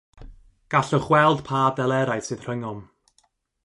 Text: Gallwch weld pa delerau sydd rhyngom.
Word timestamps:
Gallwch 0.73 1.11
weld 1.13 1.45
pa 1.49 1.61
delerau 1.77 2.27
sydd 2.29 2.45
rhyngom. 2.47 2.85